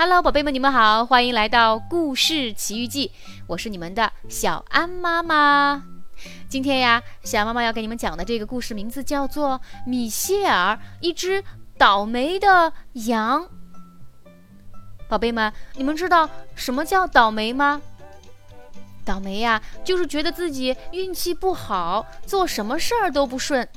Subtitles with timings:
[0.00, 3.10] Hello，宝贝们，你们好，欢迎来到故事奇遇记，
[3.48, 5.82] 我是你们的小安妈妈。
[6.48, 11.42] 今天呀，小安妈妈要给你们讲的这个故事名字叫做《米歇尔，一只
[11.76, 13.42] 倒霉的羊》。
[15.08, 17.82] 宝贝们，你们知道什么叫倒霉吗？
[19.04, 23.68] 倒霉呀，就是觉得自己运气不好，做什么事儿都不顺。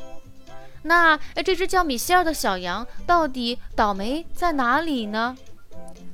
[0.83, 5.35] 那这只叫米歇尔的小羊到底倒霉在哪里呢？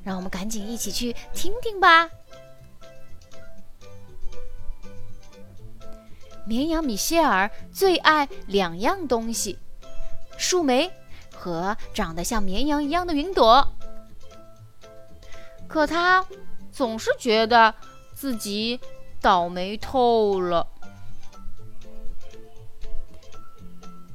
[0.07, 2.09] 让我们赶紧一起去听听吧。
[6.45, 9.59] 绵羊米歇尔最爱两样东西：
[10.37, 10.89] 树莓
[11.35, 13.73] 和长得像绵羊一样的云朵。
[15.67, 16.25] 可他
[16.71, 17.75] 总是觉得
[18.13, 18.79] 自己
[19.19, 20.65] 倒霉透了。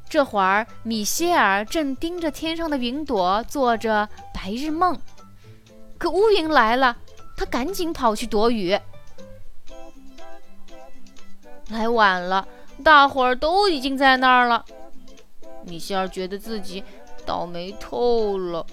[0.08, 4.98] 这会儿，米歇尔正盯着天上的云朵做着白日梦。
[6.02, 6.96] 可乌云来了，
[7.36, 8.76] 他赶紧跑去躲雨。
[11.68, 12.48] 来晚了，
[12.82, 14.64] 大伙儿都已经在那儿了。
[15.64, 16.82] 米歇尔觉得自己
[17.24, 18.66] 倒霉透了。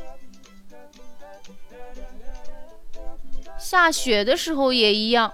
[3.60, 5.32] 下雪的时候也一样，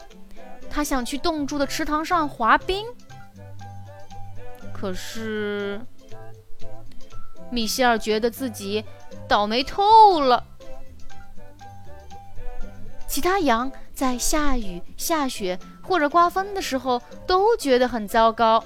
[0.69, 2.85] 他想去冻住的池塘上滑冰，
[4.73, 5.79] 可是
[7.49, 8.83] 米歇尔觉得自己
[9.29, 10.43] 倒霉透了。
[13.15, 18.61] 其他羊在下雨、下雪或者刮风的时候都觉得很糟糕。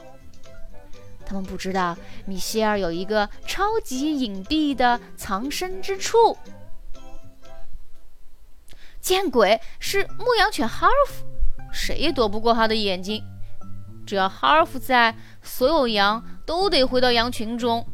[1.23, 6.35] 他们不知道米歇尔有一个超级隐蔽的藏身之处。
[8.99, 9.61] 见鬼！
[9.79, 11.23] 是牧羊犬哈尔夫，
[11.71, 13.23] 谁也躲不过他的眼睛。
[14.03, 17.85] 只要哈尔夫在，所有羊都得回到羊群中。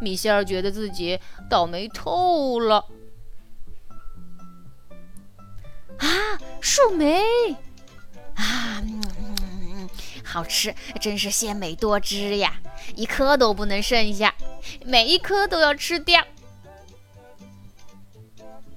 [0.00, 1.18] 米歇尔觉得自己
[1.50, 2.84] 倒霉透了。
[6.68, 7.22] 树莓
[8.34, 9.88] 啊，嗯
[10.22, 12.60] 好吃，真是鲜美多汁呀！
[12.94, 14.34] 一颗都不能剩下，
[14.84, 16.22] 每一颗都要吃掉。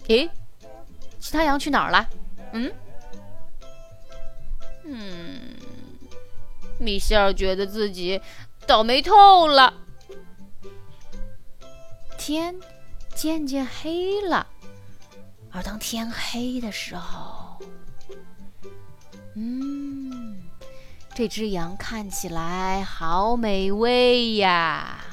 [0.07, 0.29] 诶，
[1.19, 2.07] 其他羊去哪儿了？
[2.53, 2.71] 嗯
[4.85, 5.41] 嗯，
[6.79, 8.21] 米歇尔觉得自己
[8.65, 9.73] 倒霉透了。
[12.17, 12.57] 天
[13.13, 14.47] 渐渐黑了。
[15.51, 17.40] 而当天黑的时候，
[21.21, 25.05] 这只羊看起来好美味呀！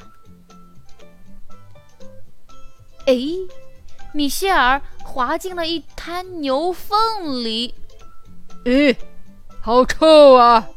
[3.05, 3.15] 哎，
[4.11, 6.97] 米歇尔滑进了一滩牛粪
[7.43, 7.75] 里，
[8.65, 8.95] 咦，
[9.61, 10.67] 好臭啊！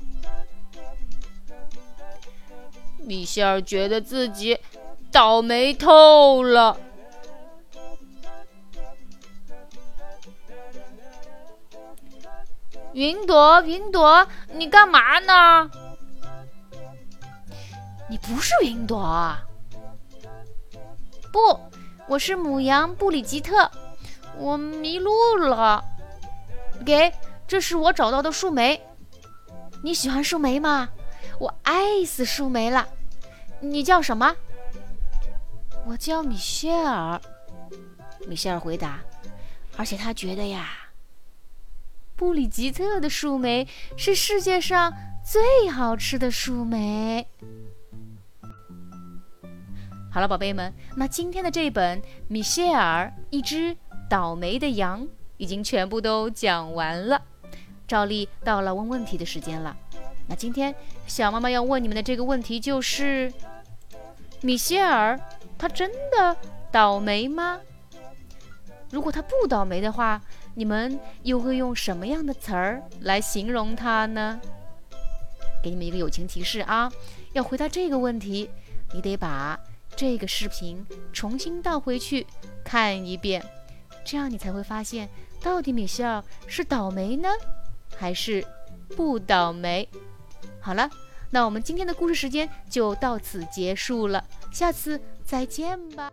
[2.99, 4.59] 米歇尔觉得自己
[5.11, 6.79] 倒霉透了。
[12.93, 15.71] 云朵，云朵，你干嘛呢？
[18.09, 19.35] 你不是云朵。
[21.33, 21.59] 不，
[22.07, 23.71] 我是母羊布里吉特。
[24.37, 25.83] 我迷路了。
[26.85, 27.11] 给，
[27.49, 28.79] 这是我找到的树莓。
[29.83, 30.91] 你喜欢树莓吗？
[31.39, 32.87] 我爱死树莓了。
[33.61, 34.37] 你叫什么？
[35.87, 37.19] 我叫米歇尔。
[38.27, 39.01] 米歇尔回答。
[39.79, 40.82] 而且他觉得呀。
[42.23, 43.67] 布里吉特的树莓
[43.97, 44.95] 是世界上
[45.25, 47.27] 最好吃的树莓。
[50.09, 53.77] 好了，宝贝们，那今天的这本《米歇尔：一只
[54.09, 55.03] 倒霉的羊》
[55.37, 57.21] 已经全部都讲完了。
[57.89, 59.77] 照例到了问问题的时间了。
[60.29, 60.73] 那今天
[61.09, 63.33] 小妈妈要问你们的这个问题就是：
[64.43, 65.19] 米歇尔
[65.59, 66.37] 他真的
[66.71, 67.59] 倒霉吗？
[68.93, 70.23] 如果他不倒霉的话。
[70.55, 74.39] 你们又会用什么样的词儿来形容他呢？
[75.63, 76.93] 给你们一个友情提示啊，
[77.33, 78.51] 要回答这个问题，
[78.93, 79.59] 你得把
[79.97, 82.27] 这个视频重新倒回去
[82.63, 83.43] 看一遍，
[84.05, 85.09] 这样你才会发现
[85.41, 87.31] 到底米歇尔是倒霉呢，
[87.97, 88.45] 还是
[88.95, 89.89] 不倒霉。
[90.61, 90.91] 好了，
[91.31, 94.23] 那我们今天的故事时间就到此结束了，
[94.53, 96.13] 下次再见吧。